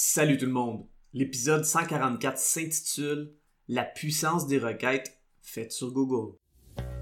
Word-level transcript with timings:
Salut 0.00 0.38
tout 0.38 0.46
le 0.46 0.52
monde. 0.52 0.86
L'épisode 1.12 1.64
144 1.64 2.38
s'intitule 2.38 3.32
La 3.66 3.82
puissance 3.82 4.46
des 4.46 4.60
requêtes 4.60 5.18
faites 5.42 5.72
sur 5.72 5.90
Google. 5.90 6.36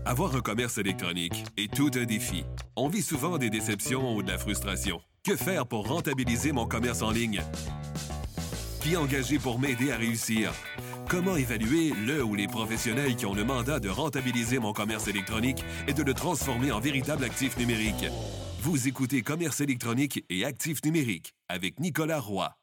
Avoir 0.07 0.35
un 0.35 0.41
commerce 0.41 0.79
électronique 0.79 1.45
est 1.59 1.71
tout 1.71 1.91
un 1.95 2.07
défi. 2.07 2.45
On 2.75 2.89
vit 2.89 3.03
souvent 3.03 3.37
des 3.37 3.51
déceptions 3.51 4.17
ou 4.17 4.23
de 4.23 4.31
la 4.31 4.39
frustration. 4.39 5.03
Que 5.23 5.37
faire 5.37 5.67
pour 5.67 5.87
rentabiliser 5.87 6.53
mon 6.53 6.65
commerce 6.65 7.03
en 7.03 7.11
ligne? 7.11 7.43
Qui 8.81 8.97
engager 8.97 9.39
pour 9.39 9.59
m'aider 9.59 9.91
à 9.91 9.99
réussir? 9.99 10.55
Comment 11.07 11.37
évaluer 11.37 11.93
le 12.07 12.25
ou 12.25 12.35
les 12.35 12.49
professionnels 12.49 13.15
qui 13.15 13.27
ont 13.27 13.35
le 13.35 13.45
mandat 13.45 13.79
de 13.79 13.91
rentabiliser 13.91 14.59
mon 14.59 14.73
commerce 14.73 15.07
électronique 15.07 15.63
et 15.87 15.93
de 15.93 16.03
le 16.03 16.15
transformer 16.15 16.73
en 16.73 16.81
véritable 16.81 17.25
actif 17.25 17.59
numérique? 17.59 18.07
Vous 18.61 18.89
écoutez 18.89 19.21
Commerce 19.21 19.61
électronique 19.61 20.25
et 20.31 20.47
actif 20.47 20.83
numérique 20.83 21.35
avec 21.51 21.79
Nicolas 21.79 22.21
Roy. 22.21 22.57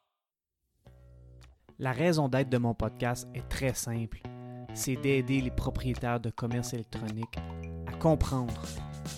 La 1.83 1.91
raison 1.91 2.29
d'être 2.29 2.47
de 2.47 2.57
mon 2.57 2.73
podcast 2.73 3.27
est 3.35 3.45
très 3.49 3.73
simple. 3.73 4.21
C'est 4.73 4.95
d'aider 4.95 5.41
les 5.41 5.51
propriétaires 5.51 6.21
de 6.21 6.29
commerce 6.29 6.73
électronique 6.73 7.37
à 7.87 7.91
comprendre, 7.97 8.53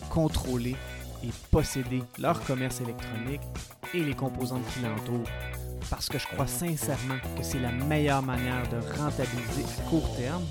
contrôler 0.10 0.76
et 1.24 1.30
posséder 1.52 2.02
leur 2.18 2.44
commerce 2.44 2.82
électronique 2.82 3.44
et 3.94 4.00
les 4.00 4.16
composantes 4.16 4.66
qui 4.74 4.80
l'entourent. 4.80 5.30
Parce 5.92 6.10
que 6.10 6.18
je 6.18 6.26
crois 6.26 6.48
sincèrement 6.48 7.20
que 7.38 7.44
c'est 7.44 7.60
la 7.60 7.72
meilleure 7.72 8.24
manière 8.24 8.68
de 8.70 8.78
rentabiliser 8.98 9.64
à 9.64 9.88
court 9.88 10.16
terme 10.16 10.46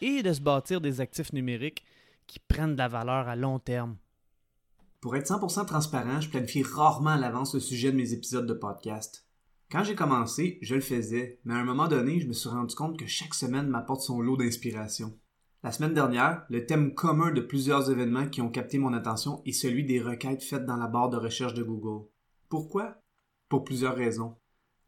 et 0.00 0.22
de 0.22 0.32
se 0.32 0.40
bâtir 0.40 0.80
des 0.80 1.02
actifs 1.02 1.34
numériques 1.34 1.84
qui 2.26 2.38
prennent 2.38 2.72
de 2.72 2.78
la 2.78 2.88
valeur 2.88 3.28
à 3.28 3.36
long 3.36 3.58
terme. 3.58 3.96
Pour 5.02 5.14
être 5.14 5.30
100% 5.30 5.66
transparent, 5.66 6.22
je 6.22 6.30
planifie 6.30 6.62
rarement 6.62 7.10
à 7.10 7.18
l'avance 7.18 7.52
le 7.52 7.60
sujet 7.60 7.92
de 7.92 7.98
mes 7.98 8.14
épisodes 8.14 8.46
de 8.46 8.54
podcast. 8.54 9.23
Quand 9.70 9.82
j'ai 9.82 9.94
commencé, 9.94 10.58
je 10.62 10.74
le 10.74 10.80
faisais, 10.80 11.40
mais 11.44 11.54
à 11.54 11.58
un 11.58 11.64
moment 11.64 11.88
donné, 11.88 12.20
je 12.20 12.28
me 12.28 12.32
suis 12.32 12.48
rendu 12.48 12.74
compte 12.74 12.98
que 12.98 13.06
chaque 13.06 13.34
semaine 13.34 13.68
m'apporte 13.68 14.02
son 14.02 14.20
lot 14.20 14.36
d'inspiration. 14.36 15.18
La 15.62 15.72
semaine 15.72 15.94
dernière, 15.94 16.44
le 16.50 16.66
thème 16.66 16.94
commun 16.94 17.32
de 17.32 17.40
plusieurs 17.40 17.90
événements 17.90 18.28
qui 18.28 18.42
ont 18.42 18.50
capté 18.50 18.78
mon 18.78 18.92
attention 18.92 19.42
est 19.46 19.52
celui 19.52 19.84
des 19.84 20.00
requêtes 20.00 20.42
faites 20.42 20.66
dans 20.66 20.76
la 20.76 20.86
barre 20.86 21.08
de 21.08 21.16
recherche 21.16 21.54
de 21.54 21.62
Google. 21.62 22.06
Pourquoi? 22.48 22.98
Pour 23.48 23.64
plusieurs 23.64 23.96
raisons. 23.96 24.36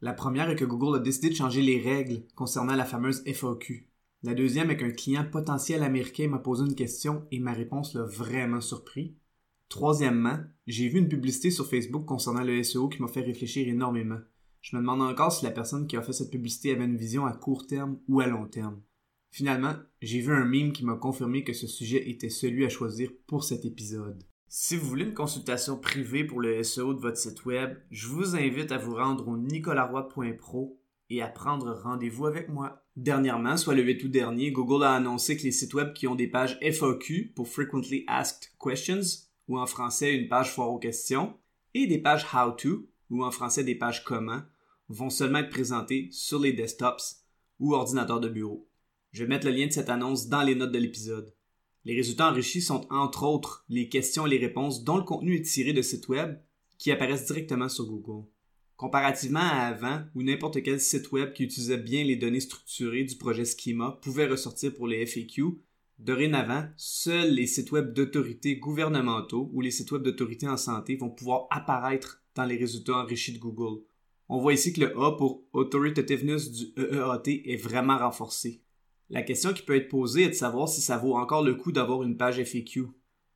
La 0.01 0.13
première 0.13 0.49
est 0.51 0.55
que 0.55 0.65
Google 0.65 0.97
a 0.97 0.99
décidé 0.99 1.29
de 1.29 1.35
changer 1.35 1.63
les 1.63 1.81
règles 1.81 2.23
concernant 2.35 2.75
la 2.75 2.85
fameuse 2.85 3.23
FAQ. 3.25 3.89
La 4.21 4.35
deuxième 4.35 4.69
est 4.69 4.77
qu'un 4.77 4.91
client 4.91 5.25
potentiel 5.25 5.81
américain 5.81 6.27
m'a 6.27 6.37
posé 6.37 6.63
une 6.63 6.75
question 6.75 7.25
et 7.31 7.39
ma 7.39 7.53
réponse 7.53 7.95
l'a 7.95 8.03
vraiment 8.03 8.61
surpris. 8.61 9.15
Troisièmement, 9.69 10.37
j'ai 10.67 10.87
vu 10.87 10.99
une 10.99 11.09
publicité 11.09 11.49
sur 11.49 11.67
Facebook 11.67 12.05
concernant 12.05 12.43
le 12.43 12.61
SEO 12.63 12.87
qui 12.87 13.01
m'a 13.01 13.07
fait 13.07 13.21
réfléchir 13.21 13.67
énormément. 13.67 14.19
Je 14.69 14.75
me 14.75 14.81
demande 14.81 15.01
encore 15.01 15.31
si 15.31 15.45
la 15.45 15.51
personne 15.51 15.87
qui 15.87 15.95
a 15.95 16.01
fait 16.01 16.11
cette 16.11 16.29
publicité 16.29 16.71
avait 16.71 16.83
une 16.83 16.97
vision 16.97 17.25
à 17.25 17.31
court 17.31 17.67
terme 17.67 17.99
ou 18.09 18.19
à 18.19 18.27
long 18.27 18.47
terme. 18.47 18.81
Finalement, 19.31 19.73
j'ai 20.01 20.19
vu 20.19 20.33
un 20.33 20.43
meme 20.43 20.73
qui 20.73 20.83
m'a 20.83 20.95
confirmé 20.95 21.45
que 21.45 21.53
ce 21.53 21.67
sujet 21.67 22.09
était 22.09 22.27
celui 22.27 22.65
à 22.65 22.69
choisir 22.69 23.09
pour 23.27 23.45
cet 23.45 23.63
épisode. 23.63 24.25
Si 24.49 24.75
vous 24.75 24.85
voulez 24.85 25.05
une 25.05 25.13
consultation 25.13 25.77
privée 25.77 26.25
pour 26.25 26.41
le 26.41 26.61
SEO 26.63 26.93
de 26.93 26.99
votre 26.99 27.15
site 27.15 27.45
web, 27.45 27.77
je 27.91 28.07
vous 28.07 28.35
invite 28.35 28.73
à 28.73 28.77
vous 28.77 28.95
rendre 28.95 29.29
au 29.29 29.37
nicolaroy.pro 29.37 30.77
et 31.11 31.21
à 31.21 31.29
prendre 31.29 31.71
rendez-vous 31.81 32.25
avec 32.25 32.49
moi. 32.49 32.83
Dernièrement, 32.97 33.55
soit 33.55 33.73
le 33.73 33.83
8 33.83 34.03
août 34.03 34.11
dernier, 34.11 34.51
Google 34.51 34.83
a 34.83 34.95
annoncé 34.95 35.37
que 35.37 35.43
les 35.43 35.53
sites 35.53 35.75
web 35.75 35.93
qui 35.93 36.07
ont 36.07 36.15
des 36.15 36.27
pages 36.27 36.59
FAQ 36.61 37.31
pour 37.37 37.47
Frequently 37.47 38.03
Asked 38.07 38.49
Questions, 38.61 39.29
ou 39.47 39.57
en 39.57 39.65
français 39.65 40.13
une 40.13 40.27
page 40.27 40.51
foire 40.51 40.71
aux 40.71 40.79
questions, 40.79 41.37
et 41.73 41.87
des 41.87 41.99
pages 41.99 42.27
How 42.33 42.51
to, 42.51 42.85
ou 43.09 43.23
en 43.23 43.31
français 43.31 43.63
des 43.63 43.75
pages 43.75 44.03
comment, 44.03 44.41
vont 44.89 45.09
seulement 45.09 45.39
être 45.39 45.49
présentés 45.49 46.09
sur 46.11 46.39
les 46.39 46.53
desktops 46.53 47.23
ou 47.59 47.73
ordinateurs 47.73 48.19
de 48.19 48.29
bureau. 48.29 48.67
Je 49.11 49.23
vais 49.23 49.29
mettre 49.29 49.47
le 49.47 49.53
lien 49.53 49.67
de 49.67 49.71
cette 49.71 49.89
annonce 49.89 50.27
dans 50.27 50.43
les 50.43 50.55
notes 50.55 50.71
de 50.71 50.77
l'épisode. 50.77 51.33
Les 51.85 51.95
résultats 51.95 52.29
enrichis 52.29 52.61
sont 52.61 52.85
entre 52.91 53.23
autres 53.23 53.65
les 53.69 53.89
questions 53.89 54.27
et 54.27 54.29
les 54.29 54.45
réponses 54.45 54.83
dont 54.83 54.97
le 54.97 55.03
contenu 55.03 55.35
est 55.35 55.45
tiré 55.45 55.73
de 55.73 55.81
sites 55.81 56.09
web 56.09 56.37
qui 56.77 56.91
apparaissent 56.91 57.25
directement 57.25 57.69
sur 57.69 57.85
Google. 57.85 58.27
Comparativement 58.75 59.39
à 59.39 59.67
avant, 59.67 60.03
où 60.13 60.21
n'importe 60.21 60.61
quel 60.61 60.79
site 60.79 61.11
web 61.11 61.33
qui 61.33 61.45
utilisait 61.45 61.77
bien 61.77 62.03
les 62.03 62.15
données 62.15 62.39
structurées 62.39 63.05
du 63.05 63.15
projet 63.15 63.45
Schema 63.45 63.97
pouvait 64.03 64.27
ressortir 64.27 64.73
pour 64.73 64.87
les 64.87 65.03
FAQ, 65.05 65.59
dorénavant, 65.97 66.67
seuls 66.75 67.33
les 67.33 67.47
sites 67.47 67.71
web 67.71 67.93
d'autorités 67.93 68.57
gouvernementaux 68.57 69.49
ou 69.53 69.61
les 69.61 69.71
sites 69.71 69.91
web 69.91 70.03
d'autorités 70.03 70.47
en 70.47 70.57
santé 70.57 70.95
vont 70.95 71.09
pouvoir 71.09 71.47
apparaître 71.49 72.21
dans 72.35 72.45
les 72.45 72.57
résultats 72.57 72.97
enrichis 72.97 73.33
de 73.33 73.39
Google. 73.39 73.81
On 74.29 74.39
voit 74.39 74.53
ici 74.53 74.73
que 74.73 74.81
le 74.81 74.99
A 74.99 75.13
pour 75.13 75.45
Authoritativeness 75.53 76.51
du 76.51 76.65
EEAT 76.77 77.43
est 77.45 77.61
vraiment 77.61 77.97
renforcé. 77.97 78.61
La 79.09 79.21
question 79.21 79.53
qui 79.53 79.63
peut 79.63 79.75
être 79.75 79.87
posée 79.87 80.23
est 80.23 80.29
de 80.29 80.33
savoir 80.33 80.67
si 80.67 80.81
ça 80.81 80.97
vaut 80.97 81.15
encore 81.15 81.43
le 81.43 81.55
coup 81.55 81.71
d'avoir 81.71 82.03
une 82.03 82.17
page 82.17 82.39
FAQ. 82.43 82.87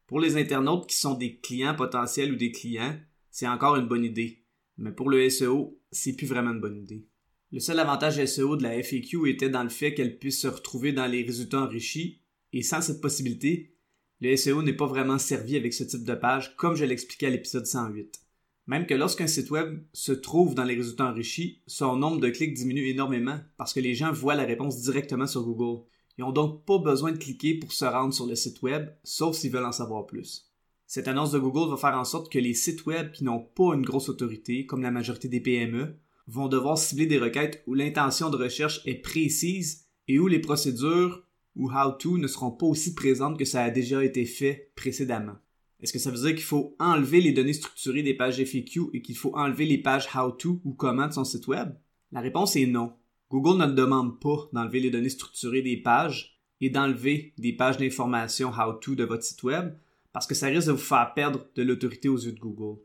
Pour 0.06 0.20
les 0.20 0.36
internautes 0.36 0.88
qui 0.88 0.98
sont 0.98 1.14
des 1.14 1.38
clients 1.38 1.76
potentiels 1.76 2.34
ou 2.34 2.36
des 2.36 2.52
clients, 2.52 3.00
c'est 3.30 3.48
encore 3.48 3.78
une 3.78 3.88
bonne 3.88 4.04
idée. 4.04 4.44
Mais 4.78 4.92
pour 4.92 5.10
le 5.10 5.30
SEO, 5.30 5.80
c'est 5.92 6.14
plus 6.14 6.28
vraiment 6.28 6.52
une 6.52 6.60
bonne 6.60 6.78
idée. 6.78 7.08
Le 7.54 7.62
seul 7.62 7.80
avantage 7.80 8.24
SEO 8.26 8.58
de 8.58 8.64
la 8.64 8.82
FAQ 8.84 9.30
était 9.30 9.50
dans 9.50 9.64
le 9.64 9.70
fait 9.70 9.94
qu'elle 9.94 10.20
puisse 10.20 10.42
se 10.42 10.48
retrouver 10.48 10.92
dans 10.92 11.08
les 11.08 11.24
résultats 11.24 11.62
enrichis, 11.62 12.22
et 12.52 12.64
sans 12.64 12.82
cette 12.82 13.00
possibilité, 13.00 13.76
le 14.20 14.36
SEO 14.36 14.62
n'est 14.62 14.74
pas 14.74 14.88
vraiment 14.88 15.18
servi 15.18 15.56
avec 15.56 15.74
ce 15.74 15.86
type 15.86 16.04
de 16.04 16.16
page, 16.16 16.56
comme 16.58 16.76
je 16.76 16.84
l'expliquais 16.84 17.28
à 17.28 17.30
l'épisode 17.30 17.66
108. 17.66 18.22
Même 18.72 18.86
que 18.86 18.94
lorsqu'un 18.94 19.28
site 19.28 19.52
web 19.52 19.84
se 19.92 20.14
trouve 20.14 20.56
dans 20.56 20.64
les 20.64 20.76
résultats 20.76 21.10
enrichis, 21.10 21.62
son 21.68 21.98
nombre 21.98 22.22
de 22.22 22.30
clics 22.30 22.54
diminue 22.54 22.88
énormément 22.88 23.38
parce 23.58 23.74
que 23.74 23.82
les 23.82 23.96
gens 23.96 24.14
voient 24.14 24.36
la 24.36 24.46
réponse 24.46 24.80
directement 24.80 25.28
sur 25.28 25.44
Google. 25.44 25.84
Ils 26.18 26.22
n'ont 26.22 26.32
donc 26.32 26.64
pas 26.64 26.78
besoin 26.78 27.12
de 27.12 27.18
cliquer 27.18 27.56
pour 27.56 27.74
se 27.74 27.84
rendre 27.84 28.14
sur 28.14 28.28
le 28.28 28.36
site 28.36 28.62
web, 28.62 28.88
sauf 29.04 29.36
s'ils 29.36 29.52
veulent 29.52 29.66
en 29.66 29.74
savoir 29.74 30.06
plus. 30.06 30.54
Cette 30.88 31.10
annonce 31.10 31.34
de 31.34 31.40
Google 31.40 31.70
va 31.70 31.76
faire 31.76 32.00
en 32.00 32.06
sorte 32.06 32.32
que 32.32 32.40
les 32.40 32.54
sites 32.54 32.86
web 32.86 33.12
qui 33.12 33.26
n'ont 33.26 33.42
pas 33.42 33.76
une 33.76 33.84
grosse 33.84 34.08
autorité, 34.08 34.66
comme 34.66 34.84
la 34.84 34.92
majorité 34.92 35.28
des 35.28 35.42
PME, 35.42 35.98
vont 36.28 36.48
devoir 36.48 36.78
cibler 36.78 37.08
des 37.08 37.20
requêtes 37.20 37.64
où 37.68 37.74
l'intention 37.74 38.30
de 38.30 38.38
recherche 38.38 38.80
est 38.86 39.02
précise 39.02 39.86
et 40.08 40.18
où 40.18 40.28
les 40.28 40.40
procédures 40.40 41.26
ou 41.58 41.70
how-to 41.70 42.18
ne 42.18 42.28
seront 42.28 42.52
pas 42.52 42.68
aussi 42.68 42.96
présentes 42.96 43.38
que 43.38 43.44
ça 43.44 43.64
a 43.64 43.70
déjà 43.70 44.02
été 44.02 44.24
fait 44.24 44.72
précédemment. 44.78 45.36
Est-ce 45.82 45.94
que 45.94 46.00
ça 46.00 46.12
veut 46.12 46.22
dire 46.22 46.36
qu'il 46.36 46.44
faut 46.44 46.76
enlever 46.80 47.22
les 47.22 47.32
données 47.32 47.54
structurées 47.54 48.04
des 48.04 48.14
pages 48.14 48.40
FAQ 48.40 48.90
et 48.94 49.02
qu'il 49.02 49.18
faut 49.18 49.36
enlever 49.36 49.66
les 49.66 49.80
pages 49.80 50.08
how-to 50.16 50.62
ou 50.64 50.74
comment 50.74 51.08
de 51.08 51.14
son 51.14 51.24
site 51.24 51.48
web? 51.48 51.74
La 52.12 52.22
réponse 52.22 52.56
est 52.56 52.68
non. 52.68 52.94
Google 53.30 53.58
ne 53.58 53.72
demande 53.72 54.20
pas 54.20 54.50
d'enlever 54.54 54.80
les 54.80 54.92
données 54.92 55.10
structurées 55.10 55.62
des 55.62 55.78
pages 55.78 56.40
et 56.60 56.70
d'enlever 56.70 57.34
des 57.38 57.54
pages 57.54 57.78
d'information 57.78 58.52
how-to 58.52 58.96
de 58.96 59.06
votre 59.06 59.24
site 59.24 59.42
web 59.44 59.74
parce 60.14 60.28
que 60.28 60.36
ça 60.36 60.48
risque 60.48 60.68
de 60.68 60.74
vous 60.74 60.78
faire 60.78 61.14
perdre 61.16 61.48
de 61.56 61.64
l'autorité 61.64 62.10
aux 62.10 62.18
yeux 62.18 62.34
de 62.34 62.40
Google. 62.40 62.80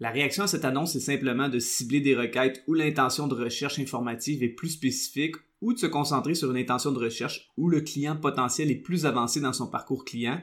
La 0.00 0.10
réaction 0.10 0.44
à 0.44 0.46
cette 0.46 0.64
annonce 0.64 0.96
est 0.96 1.00
simplement 1.00 1.48
de 1.48 1.58
cibler 1.58 2.00
des 2.00 2.16
requêtes 2.16 2.64
où 2.66 2.74
l'intention 2.74 3.28
de 3.28 3.34
recherche 3.34 3.78
informative 3.78 4.42
est 4.42 4.48
plus 4.48 4.70
spécifique 4.70 5.36
ou 5.60 5.74
de 5.74 5.78
se 5.78 5.86
concentrer 5.86 6.34
sur 6.34 6.50
une 6.50 6.56
intention 6.56 6.90
de 6.90 6.98
recherche 6.98 7.50
où 7.58 7.68
le 7.68 7.82
client 7.82 8.16
potentiel 8.16 8.70
est 8.70 8.76
plus 8.76 9.04
avancé 9.04 9.40
dans 9.40 9.52
son 9.52 9.68
parcours 9.68 10.06
client 10.06 10.40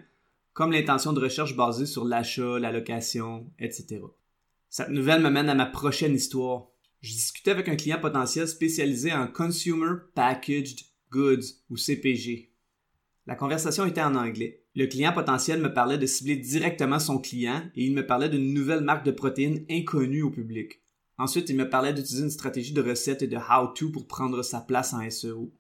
comme 0.58 0.72
l'intention 0.72 1.14
de 1.14 1.20
recherche 1.20 1.56
basée 1.56 1.86
sur 1.86 2.04
l'achat, 2.04 2.58
la 2.58 2.72
location, 2.72 3.46
etc. 3.60 4.02
Cette 4.72 4.90
nouvelle 4.90 5.22
me 5.22 5.30
mène 5.30 5.50
à 5.50 5.54
ma 5.54 5.68
prochaine 5.68 6.16
histoire. 6.16 6.70
Je 7.02 7.12
discutais 7.12 7.52
avec 7.52 7.70
un 7.70 7.76
client 7.76 8.00
potentiel 8.00 8.48
spécialisé 8.48 9.14
en 9.14 9.28
Consumer 9.28 9.98
Packaged 10.16 10.80
Goods 11.12 11.44
ou 11.70 11.78
CPG. 11.78 12.50
La 13.28 13.36
conversation 13.36 13.86
était 13.86 14.02
en 14.02 14.16
anglais. 14.16 14.64
Le 14.74 14.88
client 14.88 15.14
potentiel 15.14 15.62
me 15.62 15.72
parlait 15.72 16.00
de 16.00 16.08
cibler 16.08 16.38
directement 16.38 16.98
son 16.98 17.20
client 17.20 17.62
et 17.76 17.86
il 17.86 17.94
me 17.94 18.08
parlait 18.08 18.30
d'une 18.30 18.56
nouvelle 18.56 18.82
marque 18.82 19.06
de 19.06 19.12
protéines 19.12 19.64
inconnue 19.70 20.24
au 20.24 20.32
public. 20.32 20.82
Ensuite, 21.20 21.52
il 21.52 21.56
me 21.56 21.70
parlait 21.70 21.94
d'utiliser 21.94 22.24
une 22.24 22.32
stratégie 22.32 22.74
de 22.74 22.82
recette 22.82 23.22
et 23.22 23.28
de 23.28 23.38
how-to 23.38 23.92
pour 23.92 24.08
prendre 24.08 24.42
sa 24.42 24.62
place 24.62 24.94
en 24.94 25.08
SEO. 25.08 25.54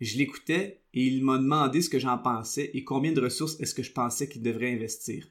Je 0.00 0.16
l'écoutais 0.16 0.82
et 0.94 1.06
il 1.06 1.22
m'a 1.22 1.36
demandé 1.36 1.82
ce 1.82 1.90
que 1.90 1.98
j'en 1.98 2.16
pensais 2.16 2.70
et 2.72 2.84
combien 2.84 3.12
de 3.12 3.20
ressources 3.20 3.60
est-ce 3.60 3.74
que 3.74 3.82
je 3.82 3.92
pensais 3.92 4.28
qu'il 4.28 4.42
devrait 4.42 4.72
investir. 4.72 5.26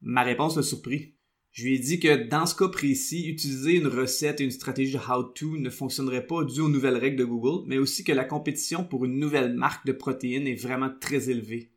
Ma 0.00 0.22
réponse 0.22 0.56
l'a 0.56 0.62
surpris. 0.62 1.14
Je 1.50 1.64
lui 1.64 1.74
ai 1.74 1.78
dit 1.78 2.00
que 2.00 2.28
dans 2.28 2.46
ce 2.46 2.54
cas 2.54 2.68
précis, 2.68 3.28
utiliser 3.28 3.74
une 3.74 3.88
recette 3.88 4.40
et 4.40 4.44
une 4.44 4.52
stratégie 4.52 4.94
de 4.94 4.98
how-to 4.98 5.58
ne 5.58 5.68
fonctionnerait 5.70 6.26
pas 6.26 6.44
dû 6.44 6.60
aux 6.60 6.68
nouvelles 6.68 6.96
règles 6.96 7.18
de 7.18 7.24
Google, 7.24 7.64
mais 7.66 7.78
aussi 7.78 8.04
que 8.04 8.12
la 8.12 8.24
compétition 8.24 8.84
pour 8.84 9.04
une 9.04 9.18
nouvelle 9.18 9.52
marque 9.54 9.84
de 9.86 9.92
protéines 9.92 10.46
est 10.46 10.54
vraiment 10.54 10.90
très 11.00 11.28
élevée, 11.28 11.72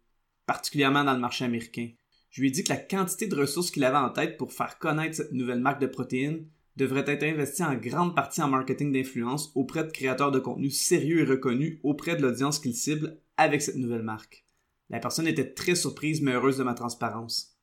particulièrement 0.45 1.03
dans 1.03 1.13
le 1.13 1.19
marché 1.19 1.43
américain. 1.43 1.89
Je 2.29 2.41
lui 2.41 2.47
ai 2.47 2.51
dit 2.51 2.63
que 2.63 2.69
la 2.69 2.77
quantité 2.77 3.27
de 3.27 3.35
ressources 3.35 3.71
qu'il 3.71 3.83
avait 3.83 3.97
en 3.97 4.11
tête 4.11 4.37
pour 4.37 4.53
faire 4.53 4.77
connaître 4.77 5.15
cette 5.15 5.33
nouvelle 5.33 5.59
marque 5.59 5.81
de 5.81 5.87
protéines 5.87 6.47
devrait 6.77 7.05
être 7.07 7.23
investi 7.23 7.63
en 7.63 7.75
grande 7.75 8.15
partie 8.15 8.41
en 8.41 8.49
marketing 8.49 8.91
d'influence 8.91 9.51
auprès 9.55 9.83
de 9.83 9.91
créateurs 9.91 10.31
de 10.31 10.39
contenu 10.39 10.69
sérieux 10.69 11.21
et 11.21 11.25
reconnus 11.25 11.79
auprès 11.83 12.15
de 12.15 12.21
l'audience 12.21 12.59
qu'il 12.59 12.75
cible 12.75 13.19
avec 13.37 13.61
cette 13.61 13.77
nouvelle 13.77 14.03
marque. 14.03 14.45
La 14.89 14.99
personne 14.99 15.27
était 15.27 15.53
très 15.53 15.75
surprise 15.75 16.21
mais 16.21 16.33
heureuse 16.33 16.57
de 16.57 16.63
ma 16.63 16.73
transparence. 16.73 17.55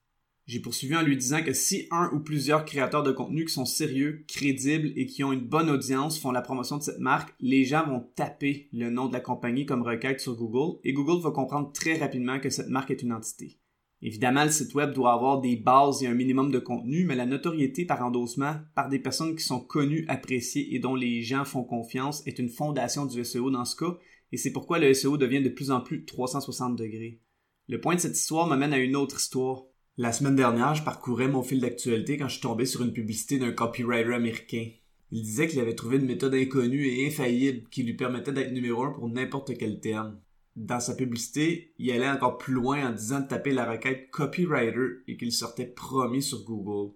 J'ai 0.47 0.59
poursuivi 0.59 0.97
en 0.97 1.03
lui 1.03 1.17
disant 1.17 1.43
que 1.43 1.53
si 1.53 1.87
un 1.93 2.11
ou 2.13 2.19
plusieurs 2.19 2.65
créateurs 2.65 3.05
de 3.05 3.13
contenu 3.13 3.45
qui 3.45 3.53
sont 3.53 3.65
sérieux, 3.65 4.25
crédibles 4.27 4.93
et 4.97 5.07
qui 5.07 5.23
ont 5.23 5.33
une 5.33 5.47
bonne 5.47 5.71
audience 5.71 6.19
font 6.19 6.33
la 6.33 6.43
promotion 6.43 6.79
de 6.79 6.83
cette 6.83 6.99
marque, 6.99 7.33
les 7.39 7.65
gens 7.65 7.87
vont 7.87 8.01
taper 8.17 8.69
le 8.73 8.91
nom 8.91 9.07
de 9.07 9.13
la 9.13 9.21
compagnie 9.21 9.67
comme 9.67 9.83
requête 9.83 10.21
sur 10.21 10.35
Google 10.35 10.81
et 10.83 10.93
Google 10.93 11.23
va 11.23 11.31
comprendre 11.31 11.71
très 11.73 11.97
rapidement 11.97 12.41
que 12.41 12.51
cette 12.51 12.71
marque 12.71 12.91
est 12.91 13.03
une 13.03 13.13
entité. 13.13 13.62
Évidemment, 14.05 14.45
le 14.45 14.51
site 14.51 14.75
web 14.75 14.93
doit 14.93 15.13
avoir 15.13 15.41
des 15.41 15.55
bases 15.55 16.03
et 16.03 16.09
un 16.09 16.15
minimum 16.15 16.51
de 16.51 16.59
contenu, 16.59 17.05
mais 17.05 17.15
la 17.15 17.25
notoriété 17.25 17.85
par 17.85 18.05
endossement 18.05 18.57
par 18.75 18.89
des 18.89 18.99
personnes 18.99 19.37
qui 19.37 19.45
sont 19.45 19.61
connues, 19.61 20.05
appréciées 20.09 20.75
et 20.75 20.81
dont 20.81 20.97
les 20.97 21.23
gens 21.23 21.45
font 21.45 21.63
confiance 21.63 22.27
est 22.27 22.41
une 22.41 22.49
fondation 22.49 23.07
du 23.07 23.25
SEO 23.25 23.51
dans 23.53 23.65
ce 23.65 23.77
cas, 23.77 23.97
et 24.33 24.37
c'est 24.37 24.53
pourquoi 24.53 24.81
le 24.81 24.93
SEO 24.93 25.19
devient 25.19 25.43
de 25.43 25.49
plus 25.49 25.71
en 25.71 25.81
plus 25.81 26.05
360 26.05 26.75
degrés. 26.75 27.21
Le 27.69 27.81
point 27.81 27.95
de 27.95 28.01
cette 28.01 28.19
histoire 28.19 28.49
m'amène 28.49 28.73
à 28.73 28.79
une 28.79 28.97
autre 28.97 29.19
histoire. 29.19 29.67
La 29.97 30.13
semaine 30.13 30.35
dernière, 30.35 30.75
je 30.75 30.83
parcourais 30.83 31.29
mon 31.29 31.43
fil 31.43 31.61
d'actualité 31.61 32.17
quand 32.17 32.27
je 32.27 32.35
suis 32.35 32.43
tombé 32.43 32.67
sur 32.67 32.83
une 32.83 32.93
publicité 32.93 33.39
d'un 33.39 33.53
copywriter 33.53 34.15
américain. 34.15 34.69
Il 35.13 35.23
disait 35.23 35.47
qu'il 35.47 35.61
avait 35.61 35.77
trouvé 35.77 35.99
une 35.99 36.07
méthode 36.07 36.35
inconnue 36.35 36.89
et 36.89 37.07
infaillible 37.07 37.69
qui 37.71 37.85
lui 37.85 37.95
permettait 37.95 38.33
d'être 38.33 38.53
numéro 38.53 38.83
un 38.83 38.91
pour 38.91 39.09
n'importe 39.09 39.57
quel 39.57 39.79
terme 39.79 40.19
dans 40.57 40.81
sa 40.81 40.95
publicité, 40.95 41.75
il 41.79 41.91
allait 41.91 42.09
encore 42.09 42.39
plus 42.39 42.53
loin 42.53 42.89
en 42.89 42.93
disant 42.93 43.21
de 43.21 43.27
taper 43.27 43.53
la 43.53 43.71
requête 43.71 44.11
copywriter 44.11 45.03
et 45.07 45.17
qu'il 45.17 45.33
sortait 45.33 45.67
premier 45.67 46.21
sur 46.21 46.45
Google. 46.45 46.95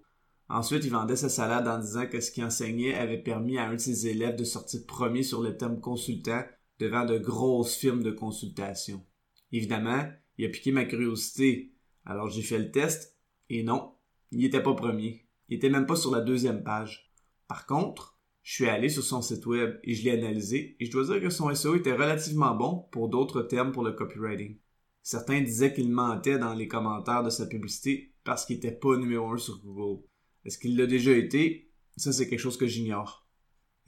Ensuite, 0.49 0.85
il 0.85 0.91
vendait 0.91 1.17
sa 1.17 1.29
salade 1.29 1.67
en 1.67 1.79
disant 1.79 2.06
que 2.06 2.20
ce 2.20 2.31
qu'il 2.31 2.44
enseignait 2.44 2.94
avait 2.94 3.23
permis 3.23 3.58
à 3.58 3.69
un 3.69 3.75
de 3.75 3.79
ses 3.79 4.06
élèves 4.06 4.37
de 4.37 4.44
sortir 4.44 4.81
premier 4.87 5.23
sur 5.23 5.43
le 5.43 5.56
terme 5.56 5.81
consultant 5.81 6.44
devant 6.79 7.05
de 7.05 7.19
grosses 7.19 7.75
firmes 7.75 8.03
de 8.03 8.11
consultation. 8.11 9.05
Évidemment, 9.50 10.05
il 10.38 10.47
a 10.47 10.49
piqué 10.50 10.70
ma 10.70 10.85
curiosité. 10.85 11.73
Alors 12.05 12.29
j'ai 12.29 12.43
fait 12.43 12.58
le 12.58 12.70
test 12.70 13.17
et 13.49 13.62
non, 13.62 13.94
il 14.31 14.38
n'était 14.38 14.62
pas 14.62 14.75
premier. 14.75 15.26
Il 15.49 15.56
était 15.56 15.70
même 15.70 15.87
pas 15.87 15.97
sur 15.97 16.11
la 16.11 16.20
deuxième 16.20 16.62
page. 16.62 17.12
Par 17.49 17.67
contre, 17.67 18.15
je 18.46 18.52
suis 18.52 18.69
allé 18.69 18.88
sur 18.88 19.02
son 19.02 19.22
site 19.22 19.44
web 19.46 19.81
et 19.82 19.93
je 19.93 20.04
l'ai 20.04 20.12
analysé 20.12 20.76
et 20.78 20.87
je 20.87 20.93
dois 20.93 21.02
dire 21.02 21.20
que 21.20 21.31
son 21.31 21.52
SEO 21.52 21.75
était 21.75 21.93
relativement 21.93 22.54
bon 22.54 22.87
pour 22.93 23.08
d'autres 23.08 23.43
termes 23.43 23.72
pour 23.72 23.82
le 23.82 23.90
copywriting. 23.90 24.56
Certains 25.02 25.40
disaient 25.40 25.75
qu'il 25.75 25.90
mentait 25.90 26.38
dans 26.38 26.54
les 26.54 26.69
commentaires 26.69 27.25
de 27.25 27.28
sa 27.28 27.46
publicité 27.46 28.14
parce 28.22 28.46
qu'il 28.46 28.54
n'était 28.54 28.70
pas 28.70 28.96
numéro 28.98 29.32
un 29.32 29.37
sur 29.37 29.60
Google. 29.64 30.04
Est-ce 30.44 30.58
qu'il 30.58 30.76
l'a 30.76 30.87
déjà 30.87 31.10
été? 31.10 31.72
Ça, 31.96 32.12
c'est 32.12 32.28
quelque 32.28 32.38
chose 32.38 32.56
que 32.56 32.69
j'ignore. 32.69 33.26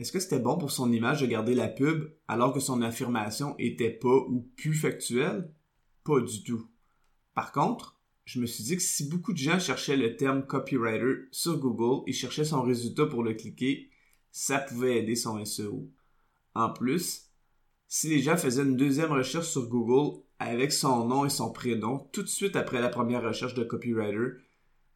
Est-ce 0.01 0.11
que 0.11 0.19
c'était 0.19 0.41
bon 0.41 0.59
pour 0.59 0.73
son 0.73 0.93
image 0.93 1.21
de 1.21 1.27
garder 1.27 1.55
la 1.55 1.69
pub 1.69 2.13
alors 2.27 2.53
que 2.53 2.59
son 2.59 2.83
affirmation 2.83 3.55
était 3.61 3.93
pas 3.93 4.25
ou 4.29 4.51
plus 4.57 4.75
factuelle? 4.75 5.55
Pas 6.03 6.21
du 6.21 6.43
tout. 6.43 6.69
Par 7.33 7.53
contre, 7.53 8.01
je 8.25 8.41
me 8.41 8.47
suis 8.47 8.65
dit 8.65 8.75
que 8.75 8.83
si 8.83 9.09
beaucoup 9.09 9.33
de 9.33 9.39
gens 9.39 9.61
cherchaient 9.61 9.97
le 9.97 10.17
terme 10.17 10.45
copywriter 10.45 11.29
sur 11.31 11.61
Google 11.61 12.03
et 12.09 12.13
cherchaient 12.13 12.45
son 12.45 12.63
résultat 12.63 13.07
pour 13.07 13.23
le 13.23 13.35
cliquer, 13.35 13.93
ça 14.31 14.59
pouvait 14.59 14.99
aider 14.99 15.17
son 15.17 15.45
SEO. 15.45 15.91
En 16.55 16.71
plus, 16.71 17.31
si 17.87 18.09
les 18.09 18.21
gens 18.21 18.37
faisaient 18.37 18.63
une 18.63 18.77
deuxième 18.77 19.13
recherche 19.13 19.49
sur 19.49 19.69
Google 19.69 20.21
avec 20.39 20.73
son 20.73 21.07
nom 21.07 21.25
et 21.25 21.31
son 21.31 21.51
prénom 21.53 22.09
tout 22.13 22.23
de 22.23 22.29
suite 22.29 22.57
après 22.57 22.81
la 22.81 22.89
première 22.89 23.23
recherche 23.23 23.55
de 23.55 23.65
copywriter, 23.65 24.43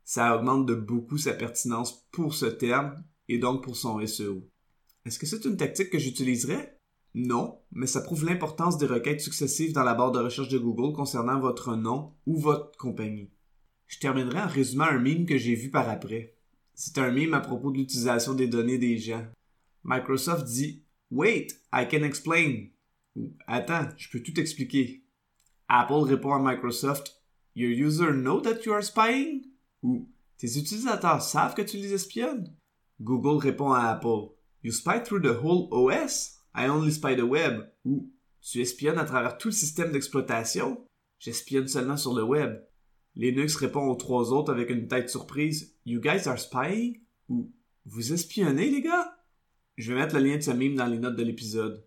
ça 0.05 0.37
augmente 0.37 0.67
de 0.67 0.75
beaucoup 0.75 1.19
sa 1.19 1.33
pertinence 1.33 2.07
pour 2.13 2.35
ce 2.35 2.47
terme 2.47 3.03
et 3.29 3.39
donc 3.39 3.63
pour 3.63 3.77
son 3.77 4.05
SEO. 4.07 4.49
Est-ce 5.05 5.19
que 5.19 5.27
c'est 5.27 5.45
une 5.45 5.57
tactique 5.57 5.91
que 5.91 5.99
j'utiliserais? 5.99 6.79
Non, 7.15 7.61
mais 7.73 7.87
ça 7.87 8.01
prouve 8.01 8.25
l'importance 8.25 8.79
des 8.79 8.87
requêtes 8.87 9.21
successives 9.21 9.73
dans 9.73 9.85
la 9.85 9.95
barre 9.95 10.13
de 10.13 10.19
recherche 10.19 10.49
de 10.49 10.59
Google 10.59 10.95
concernant 10.95 11.41
votre 11.41 11.77
nom 11.77 12.15
ou 12.27 12.39
votre 12.39 12.77
compagnie. 12.79 13.31
Je 13.87 13.99
terminerai 13.99 14.41
en 14.41 14.49
résumant 14.49 14.85
un 14.85 14.99
meme 14.99 15.27
que 15.27 15.37
j'ai 15.37 15.55
vu 15.55 15.71
par 15.71 15.89
après. 15.89 16.37
C'est 16.75 16.99
un 16.99 17.11
meme 17.11 17.35
à 17.35 17.41
propos 17.41 17.71
de 17.71 17.79
l'utilisation 17.79 18.35
des 18.35 18.49
données 18.49 18.79
des 18.79 18.99
gens. 18.99 19.27
Microsoft 19.85 20.45
dit 20.47 20.85
Wait, 21.11 21.49
I 21.73 21.87
can 21.91 22.03
explain. 22.03 22.69
Attends, 23.47 23.89
je 23.97 24.09
peux 24.11 24.23
tout 24.23 24.39
expliquer. 24.41 25.05
Apple 25.69 26.05
répond 26.05 26.33
à 26.33 26.39
Microsoft 26.39 27.23
Your 27.55 27.71
users 27.71 28.13
know 28.13 28.41
that 28.41 28.65
you 28.65 28.73
are 28.73 28.83
spying? 28.83 29.43
Ou 29.83 30.09
Tes 30.39 30.59
utilisateurs 30.59 31.23
savent 31.23 31.55
que 31.55 31.63
tu 31.63 31.77
les 31.77 31.93
espionnes? 31.93 32.55
Google 33.01 33.39
répond 33.43 33.73
à 33.73 33.91
Apple 33.91 34.33
You 34.63 34.73
spy 34.73 35.03
through 35.03 35.23
the 35.23 35.39
whole 35.43 35.69
OS? 35.71 36.39
I 36.55 36.69
only 36.69 36.93
spy 36.93 37.15
the 37.17 37.25
web. 37.25 37.71
Ou 37.85 38.11
Tu 38.41 38.61
espionnes 38.61 38.99
à 38.99 39.05
travers 39.05 39.37
tout 39.37 39.49
le 39.49 39.53
système 39.53 39.93
d'exploitation? 39.93 40.87
J'espionne 41.19 41.69
seulement 41.69 41.97
sur 41.97 42.15
le 42.15 42.23
web. 42.23 42.61
Linux 43.15 43.57
répond 43.57 43.89
aux 43.89 43.95
trois 43.95 44.33
autres 44.33 44.53
avec 44.53 44.71
une 44.71 44.89
tête 44.89 45.11
surprise. 45.11 45.75
You 45.85 46.01
guys 46.01 46.27
are 46.27 46.39
spying? 46.39 47.01
Ou 47.29 47.53
Vous 47.85 48.13
espionnez, 48.13 48.71
les 48.71 48.81
gars? 48.81 49.19
Je 49.77 49.93
vais 49.93 50.01
mettre 50.01 50.17
le 50.17 50.25
lien 50.25 50.37
de 50.37 50.43
ce 50.43 50.51
meme 50.51 50.77
dans 50.77 50.87
les 50.87 50.99
notes 50.99 51.17
de 51.17 51.23
l'épisode. 51.23 51.87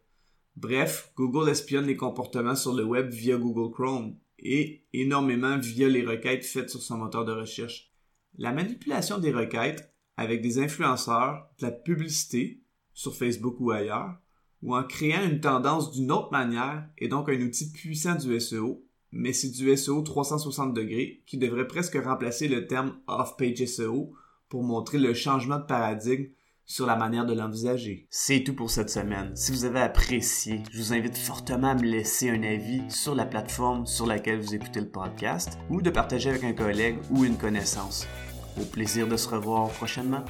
Bref, 0.56 1.12
Google 1.16 1.50
espionne 1.50 1.88
les 1.88 1.98
comportements 1.98 2.56
sur 2.56 2.74
le 2.74 2.84
web 2.84 3.10
via 3.10 3.38
Google 3.38 3.74
Chrome 3.74 4.18
et 4.40 4.86
énormément 4.94 5.58
via 5.58 5.90
les 5.90 6.06
requêtes 6.06 6.46
faites 6.46 6.70
sur 6.70 6.82
son 6.82 6.98
moteur 6.98 7.26
de 7.26 7.32
recherche. 7.32 7.92
La 8.38 8.52
manipulation 8.52 9.18
des 9.18 9.32
requêtes 9.32 9.94
avec 10.18 10.42
des 10.42 10.60
influenceurs, 10.60 11.50
de 11.60 11.66
la 11.66 11.72
publicité 11.72 12.62
sur 12.94 13.16
Facebook 13.16 13.58
ou 13.60 13.72
ailleurs, 13.72 14.16
ou 14.62 14.76
en 14.76 14.84
créant 14.84 15.24
une 15.24 15.42
tendance 15.42 15.92
d'une 15.92 16.12
autre 16.12 16.32
manière 16.32 16.88
est 16.98 17.08
donc 17.08 17.30
un 17.30 17.42
outil 17.42 17.72
puissant 17.72 18.16
du 18.16 18.40
SEO 18.40 18.85
mais 19.16 19.32
c'est 19.32 19.50
du 19.50 19.76
SEO 19.76 20.02
360 20.02 20.74
degrés 20.74 21.24
qui 21.26 21.38
devrait 21.38 21.68
presque 21.68 21.98
remplacer 22.04 22.50
le 22.50 22.68
terme 22.68 22.98
off-page 23.08 23.66
SEO 23.66 24.12
pour 24.50 24.62
montrer 24.62 25.00
le 25.00 25.14
changement 25.14 25.58
de 25.58 25.64
paradigme 25.64 26.28
sur 26.66 26.86
la 26.86 26.98
manière 26.98 27.26
de 27.26 27.34
l'envisager. 27.34 28.08
C'est 28.10 28.44
tout 28.44 28.54
pour 28.54 28.70
cette 28.70 28.90
semaine. 28.90 29.34
Si 29.36 29.52
vous 29.52 29.64
avez 29.64 29.80
apprécié, 29.80 30.64
je 30.70 30.80
vous 30.80 30.94
invite 30.94 31.18
fortement 31.18 31.70
à 31.70 31.76
me 31.76 31.84
laisser 31.84 32.30
un 32.30 32.44
avis 32.44 32.82
sur 32.90 33.16
la 33.16 33.26
plateforme 33.26 33.86
sur 33.86 34.06
laquelle 34.06 34.42
vous 34.42 34.54
écoutez 34.54 34.82
le 34.82 34.90
podcast 34.90 35.60
ou 35.70 35.82
de 35.82 35.90
partager 35.90 36.30
avec 36.30 36.44
un 36.44 36.54
collègue 36.54 36.98
ou 37.10 37.24
une 37.24 37.38
connaissance. 37.38 38.08
Au 38.60 38.66
plaisir 38.66 39.08
de 39.08 39.16
se 39.16 39.30
revoir 39.30 39.70
prochainement. 39.70 40.26